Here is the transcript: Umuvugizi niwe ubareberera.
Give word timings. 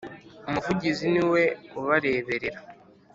Umuvugizi 0.47 1.05
niwe 1.13 1.43
ubareberera. 1.79 2.59